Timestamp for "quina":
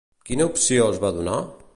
0.29-0.47